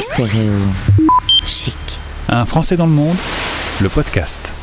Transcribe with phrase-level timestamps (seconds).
[0.00, 0.52] Stéréo
[1.44, 1.76] chic.
[2.28, 3.16] Un Français dans le monde,
[3.80, 4.54] le podcast.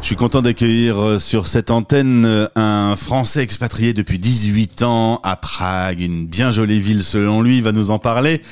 [0.00, 5.20] Je suis content d'accueillir euh, sur cette antenne euh, un Français expatrié depuis 18 ans
[5.22, 8.42] à Prague, une bien jolie ville selon lui, il va nous en parler.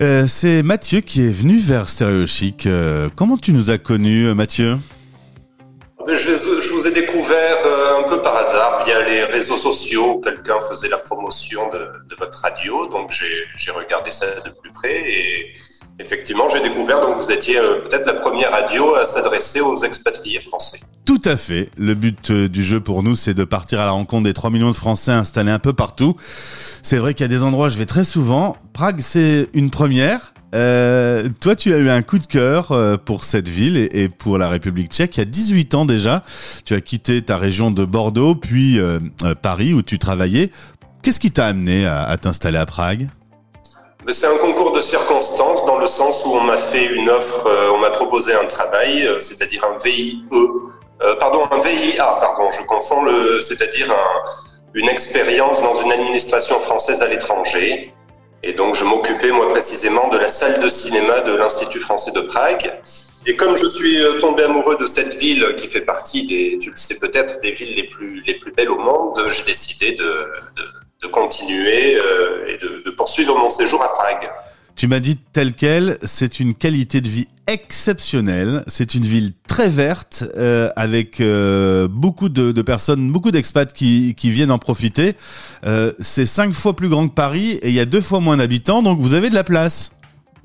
[0.00, 2.66] Euh, c'est Mathieu qui est venu vers Stéréo Chic.
[2.66, 4.78] Euh, comment tu nous as connus, Mathieu?
[6.16, 10.20] Je, vous ai découvert euh, un peu par hasard via les réseaux sociaux.
[10.22, 14.96] Quelqu'un faisait la promotion de, de votre radio, donc j'ai regardé ça de plus près
[14.96, 15.52] et
[15.98, 20.40] effectivement j'ai découvert donc vous étiez euh, peut-être la première radio à s'adresser aux expatriés
[20.40, 20.80] français.
[21.04, 21.70] Tout à fait.
[21.76, 24.50] Le but euh, du jeu pour nous, c'est de partir à la rencontre des 3
[24.50, 26.16] millions de Français installés un peu partout.
[26.20, 28.56] C'est vrai qu'il y a des endroits où je vais très souvent.
[28.72, 30.32] Prague, c'est une première.
[30.54, 34.38] Euh, toi, tu as eu un coup de cœur euh, pour cette ville et, pour
[34.38, 35.16] la République tchèque.
[35.16, 36.22] Il y a 18 ans déjà,
[36.64, 38.98] tu as quitté ta région de Bordeaux, puis euh,
[39.42, 40.50] Paris où tu travaillais.
[41.02, 43.08] Qu'est-ce qui t'a amené à, t'installer à Prague?
[44.08, 47.78] C'est un concours de circonstances dans le sens où on m'a fait une offre, on
[47.78, 50.24] m'a proposé un travail, c'est-à-dire un VIE,
[51.20, 54.30] pardon, un VIA, pardon, je confonds le, c'est-à-dire un,
[54.74, 57.92] une expérience dans une administration française à l'étranger.
[58.42, 62.20] Et donc, je m'occupais, moi, précisément de la salle de cinéma de l'Institut français de
[62.20, 62.80] Prague.
[63.26, 66.76] Et comme je suis tombé amoureux de cette ville qui fait partie des, tu le
[66.76, 70.04] sais peut-être, des villes les plus, les plus belles au monde, j'ai décidé de,
[70.56, 70.64] de,
[71.02, 74.30] de continuer euh, et de, de poursuivre mon séjour à Prague.
[74.78, 78.62] Tu m'as dit tel quel, c'est une qualité de vie exceptionnelle.
[78.68, 84.52] C'est une ville très verte euh, avec euh, beaucoup de, personnes, beaucoup d'expats qui, viennent
[84.52, 85.14] en profiter.
[85.66, 88.36] Euh, c'est cinq fois plus grand que Paris et il y a deux fois moins
[88.36, 89.96] d'habitants, donc vous avez de la place.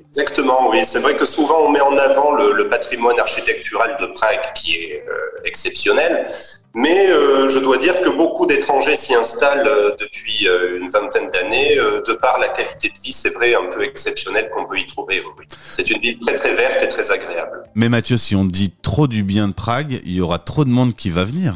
[0.08, 0.80] Exactement, oui.
[0.82, 4.74] C'est vrai que souvent on met en avant le, le patrimoine architectural de Prague qui
[4.74, 5.04] est
[5.44, 6.26] exceptionnel.
[6.74, 11.30] Mais euh, je dois dire que beaucoup d'étrangers s'y installent euh, depuis euh, une vingtaine
[11.30, 14.84] d'années, de par la qualité de vie, c'est vrai, un peu exceptionnelle qu'on peut y
[14.84, 15.22] trouver.
[15.38, 15.44] Oui.
[15.50, 17.62] C'est une ville très très verte et très agréable.
[17.76, 20.70] Mais Mathieu, si on dit trop du bien de Prague, il y aura trop de
[20.70, 21.54] monde qui va venir.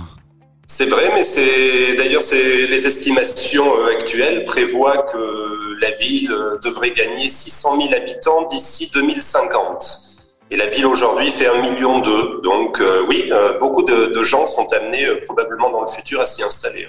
[0.68, 7.26] C'est vrai, mais c'est d'ailleurs c'est les estimations actuelles prévoient que la ville devrait gagner
[7.26, 10.07] 600 000 habitants d'ici 2050.
[10.50, 12.40] Et la ville aujourd'hui fait un million d'eux.
[12.42, 16.20] Donc euh, oui, euh, beaucoup de, de, gens sont amenés euh, probablement dans le futur
[16.20, 16.88] à s'y installer.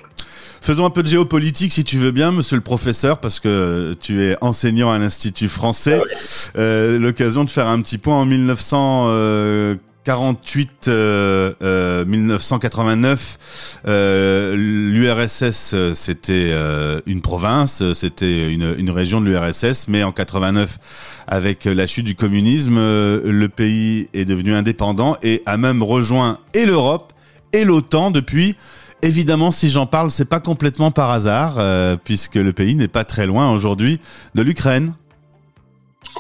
[0.62, 4.24] Faisons un peu de géopolitique si tu veux bien, monsieur le professeur, parce que tu
[4.24, 6.02] es enseignant à l'Institut français.
[6.02, 7.00] Ah oui.
[7.00, 9.78] L'occasion de faire un petit point en 1900.
[10.10, 19.30] 48, euh, euh, 1989, euh, l'URSS c'était euh, une province, c'était une, une, région de
[19.30, 25.16] l'URSS, mais en 89, avec la chute du communisme, euh, le pays est devenu indépendant
[25.22, 27.14] et a même rejoint et l'Europe
[27.54, 28.56] et l'OTAN depuis.
[29.04, 33.04] Évidemment, si j'en parle, c'est pas complètement par hasard, euh, puisque le pays n'est pas
[33.04, 34.00] très loin aujourd'hui
[34.34, 34.94] de l'Ukraine.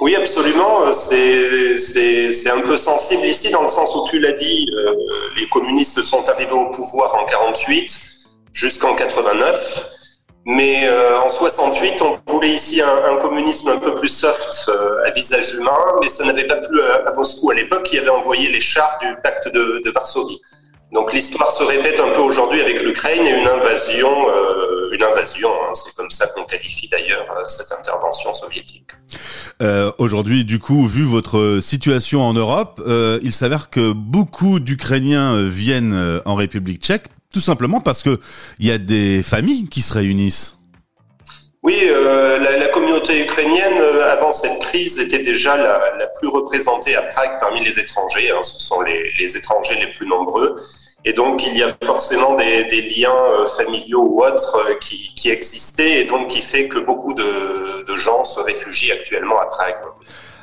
[0.01, 0.91] Oui, absolument.
[0.93, 4.93] C'est un peu sensible ici dans le sens où tu l'as dit, euh,
[5.37, 7.99] les communistes sont arrivés au pouvoir en 48
[8.53, 9.89] jusqu'en 89.
[10.45, 15.05] Mais euh, en 68, on voulait ici un, un, communisme un peu plus soft euh,
[15.05, 18.49] à visage humain, mais ça n'avait pas plu à, Moscou à l'époque qui avait envoyé
[18.49, 20.41] les chars du pacte de, Varsovie.
[20.91, 25.51] Donc l'histoire se répète un peu aujourd'hui avec l'Ukraine et une invasion, euh, une invasion,
[25.51, 25.75] hein,
[26.09, 28.89] comme ça qu'on qualifie d'ailleurs euh, cette intervention soviétique.
[29.61, 35.47] Euh, aujourd'hui, du coup, vu votre situation en Europe, euh, il s'avère que beaucoup d'Ukrainiens
[35.47, 38.19] viennent en République tchèque, tout simplement parce que
[38.59, 40.59] il y a des familles qui se réunissent.
[41.61, 46.29] Oui, euh, la, la, communauté ukrainienne, euh, avant cette crise, était déjà la, la, plus
[46.29, 48.31] représentée à Prague parmi les étrangers.
[48.31, 50.55] Hein, ce sont les, les, étrangers les plus nombreux.
[51.05, 55.13] Et donc, il y a forcément des, des liens euh, familiaux ou autres euh, qui,
[55.15, 59.45] qui, existaient, et donc qui fait que beaucoup de, de gens se réfugient actuellement à
[59.45, 59.77] Prague.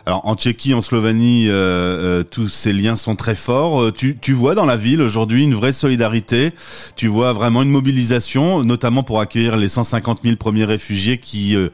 [0.08, 3.92] Alors en Tchéquie, en Slovénie, euh, euh, tous ces liens sont très forts.
[3.92, 6.52] Tu, tu vois dans la ville aujourd'hui une vraie solidarité.
[6.94, 11.70] Tu vois vraiment une mobilisation, notamment pour accueillir les 150 000 premiers réfugiés qui, euh,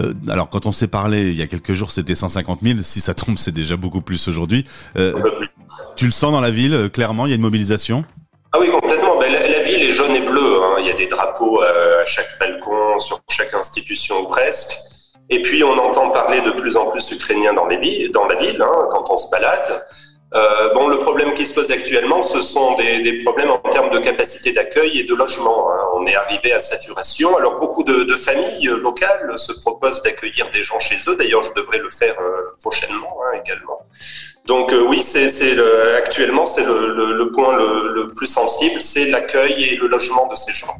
[0.00, 2.78] euh, alors quand on s'est parlé il y a quelques jours, c'était 150 000.
[2.80, 4.64] Si ça tombe, c'est déjà beaucoup plus aujourd'hui.
[5.96, 8.06] tu le sens dans la ville clairement, il y a une mobilisation?
[9.64, 10.62] Ville est jaune et bleue.
[10.62, 10.76] Hein.
[10.78, 14.78] Il y a des drapeaux à chaque balcon, sur chaque institution ou presque.
[15.30, 19.10] Et puis, on entend parler de plus en plus ukrainien dans, la ville, hein, quand
[19.10, 19.84] on se balade.
[20.34, 23.98] Euh, bon, le problème qui se pose actuellement, ce sont des, problèmes en termes de
[23.98, 25.70] capacité d'accueil et de logement.
[25.70, 25.78] Hein.
[25.94, 27.36] On est arrivé à saturation.
[27.36, 31.16] Alors, beaucoup de, familles locales se proposent d'accueillir des gens chez eux.
[31.16, 33.80] D'ailleurs, je devrais le faire euh, prochainement également.
[34.46, 35.28] Donc euh, oui, c'est
[35.96, 40.28] actuellement c'est le, le, le, point le, le plus sensible, c'est l'accueil et le logement
[40.28, 40.78] de ces gens.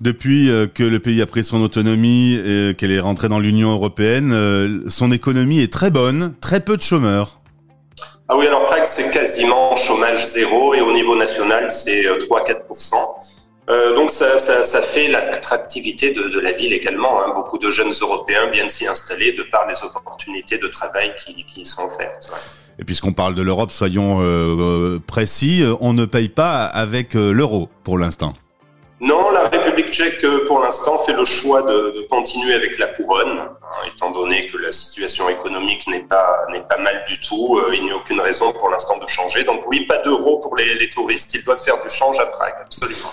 [0.00, 4.82] Depuis que le pays a pris son autonomie et qu'elle est rentrée dans l'Union européenne,
[4.88, 7.38] son économie est très bonne, très peu de chômeurs.
[8.26, 12.94] Ah oui, alors Prague, c'est quasiment chômage zéro et au niveau national, c'est 3-4%.
[13.70, 17.22] Euh, donc ça, ça, ça fait l'attractivité de, de, la ville également.
[17.22, 17.32] Hein.
[17.34, 21.64] Beaucoup de jeunes Européens viennent s'y installer de par les opportunités de travail qui, qui
[21.64, 22.28] sont offertes.
[22.32, 22.38] Ouais.
[22.80, 27.68] Et puisqu'on parle de l'Europe, soyons euh, précis, on ne paye pas avec euh, l'euro
[27.84, 28.32] pour l'instant.
[29.00, 32.86] Non, la République tchèque, euh, pour l'instant, fait le choix de, de, continuer avec la
[32.86, 37.58] couronne, hein, étant donné que la situation économique n'est pas, n'est pas mal du tout.
[37.58, 39.42] Euh, il n'y a aucune raison pour l'instant de changer.
[39.44, 41.32] Donc oui, pas d'euro pour les, les touristes.
[41.34, 43.10] Ils doivent faire du change à Prague, absolument.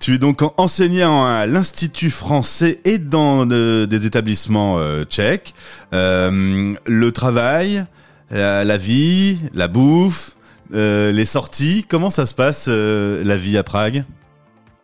[0.00, 5.52] Tu es donc enseignant à l'Institut français et dans de, des établissements euh, tchèques.
[5.92, 7.84] Euh, le travail,
[8.30, 10.36] la, vie, la bouffe,
[10.72, 14.04] euh, les sorties, comment ça se passe euh, la vie à Prague?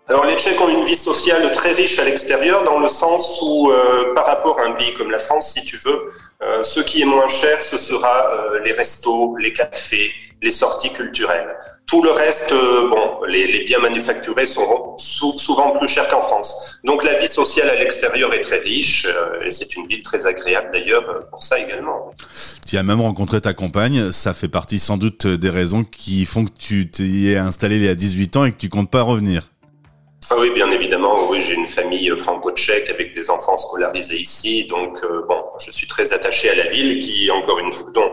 [0.08, 3.70] Alors les Tchèques ont une vie sociale très riche à l'extérieur dans le sens où
[3.70, 6.12] euh, par rapport à un pays comme la France, si tu veux,
[6.42, 10.12] euh, ce qui est moins cher, ce sera euh, les restos, les cafés,
[10.42, 11.56] les sorties culturelles.
[11.86, 16.80] Tout le reste, euh, bon, les, les, biens manufacturés sont souvent plus chers qu'en France.
[16.82, 20.26] Donc la vie sociale à l'extérieur est très riche euh, et c'est une ville très
[20.26, 22.10] agréable d'ailleurs pour ça également.
[22.66, 26.44] Tu as même rencontré ta compagne, ça fait partie sans doute des raisons qui font
[26.44, 29.02] que tu t'y es installé il y a 18 ans et que tu comptes pas
[29.02, 29.48] revenir.
[30.28, 31.30] Ah oui, bien évidemment.
[31.30, 35.86] Oui, j'ai une famille franco-tchèque avec des enfants scolarisés ici, donc euh, bon, je suis
[35.86, 38.12] très attaché à la ville, qui encore une fois, dont,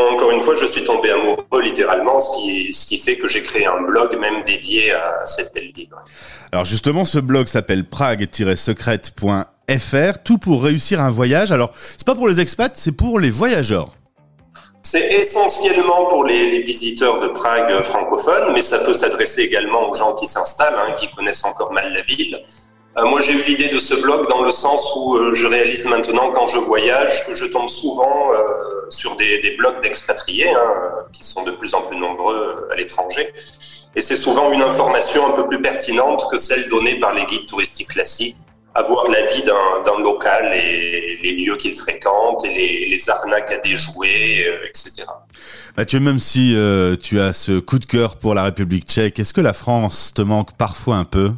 [0.00, 3.44] encore une fois, je suis tombé amoureux littéralement, ce qui, ce qui fait que j'ai
[3.44, 5.90] créé un blog même dédié à cette belle ville.
[6.50, 11.52] Alors justement, ce blog s'appelle prague-secrète.fr, tout pour réussir un voyage.
[11.52, 13.90] Alors, c'est pas pour les expats, c'est pour les voyageurs.
[14.92, 20.14] C'est essentiellement pour les, visiteurs de Prague francophones, mais ça peut s'adresser également aux gens
[20.14, 22.44] qui s'installent, hein, qui connaissent encore mal la ville.
[22.98, 25.86] Euh, moi, j'ai eu l'idée de ce blog dans le sens où euh, je réalise
[25.86, 28.36] maintenant, quand je voyage, que je tombe souvent euh,
[28.90, 33.32] sur des, des blogs d'expatriés, hein, qui sont de plus en plus nombreux à l'étranger.
[33.96, 37.46] Et c'est souvent une information un peu plus pertinente que celle donnée par les guides
[37.46, 38.36] touristiques classiques
[38.74, 43.58] avoir la vie d'un local et les lieux qu'il fréquente et les, les, arnaques à
[43.58, 45.04] déjouer, euh, etc.
[45.76, 49.34] Mathieu, même si euh, tu as ce coup de cœur pour la République tchèque, est-ce
[49.34, 51.30] que la France te manque parfois un peu?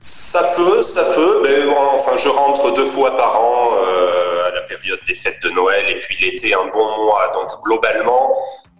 [0.00, 1.42] Ça peut, ça peut.
[1.42, 5.42] Mais bon, enfin, je rentre deux fois par an euh, à la période des fêtes
[5.42, 7.30] de Noël et puis l'été un bon mois.
[7.34, 8.32] Donc globalement,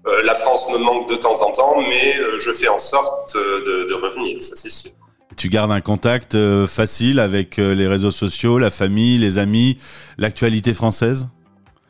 [0.07, 3.89] euh, la France me manque de temps en temps, mais je fais en sorte de,
[3.89, 4.93] de revenir, ça c'est sûr.
[5.37, 9.79] Tu gardes un contact euh, facile avec euh, les réseaux sociaux, la famille, les amis,
[10.17, 11.29] l'actualité française?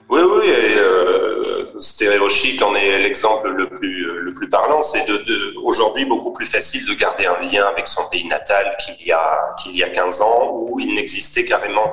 [0.08, 0.48] Oui, oui.
[0.48, 4.82] Et, euh, Stéréochic en est l'exemple le plus, le plus parlant.
[4.82, 9.06] C'est de, aujourd'hui beaucoup plus facile de garder un lien avec son pays natal qu'il
[9.06, 11.92] y a, qu'il y a 15 ans, où il n'existait carrément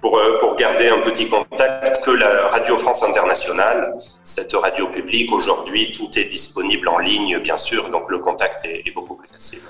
[0.00, 3.92] pour, pour garder un petit contact que la Radio France Internationale,
[4.22, 5.32] cette radio publique.
[5.32, 9.60] Aujourd'hui, tout est disponible en ligne, bien sûr, donc le contact est beaucoup plus facile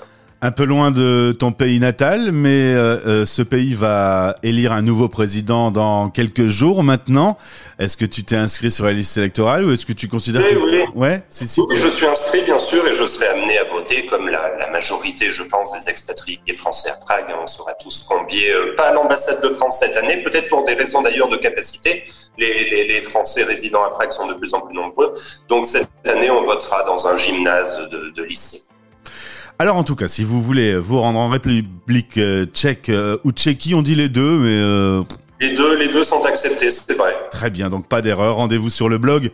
[0.45, 5.09] un peu loin de ton pays natal, mais euh, ce pays va élire un nouveau
[5.09, 7.35] président dans quelques jours maintenant.
[7.79, 10.53] Est-ce que tu t'es inscrit sur la liste électorale ou est-ce que tu considères oui,
[10.53, 10.59] que...
[10.59, 10.83] oui.
[10.93, 14.05] Ouais, si, si, oui, je suis inscrit bien sûr et je serai amené à voter
[14.05, 17.25] comme la, la majorité, je pense, des expatriés français à Prague.
[17.41, 20.75] On sera tous conviés, euh, pas à l'ambassade de France cette année, peut-être pour des
[20.75, 22.03] raisons d'ailleurs de capacité.
[22.37, 25.15] Les, les, les, Français résidant à Prague sont de plus en plus nombreux.
[25.49, 28.61] Donc cette année, on votera dans un gymnase de, de lycée.
[29.57, 33.31] Alors en tout cas, si vous voulez vous rendre en République euh, tchèque euh, ou
[33.31, 34.49] Tchéquie, on dit les deux, mais...
[34.49, 35.01] Euh...
[35.39, 37.13] Les deux, les deux sont acceptés, c'est vrai.
[37.31, 38.35] Très bien, donc pas d'erreur.
[38.35, 39.31] Rendez-vous sur le blog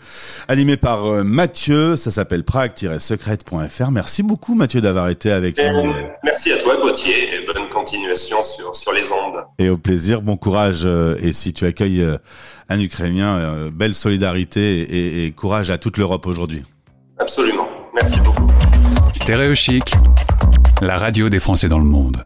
[0.47, 1.95] animé par Mathieu.
[1.95, 3.91] Ça s'appelle prague-secrète.fr.
[3.91, 5.93] Merci beaucoup Mathieu d'avoir été avec et nous.
[6.23, 9.43] Merci à toi Gauthier et bonne continuation sur, sur les ondes.
[9.59, 10.87] Et au plaisir, bon courage.
[11.21, 12.03] Et si tu accueilles
[12.67, 16.63] un Ukrainien, belle solidarité et, et courage à toute l'Europe aujourd'hui.
[17.19, 17.69] Absolument.
[17.93, 18.47] Merci beaucoup.
[19.13, 19.93] Stéréo Chic,
[20.81, 22.25] la radio des Français dans le monde.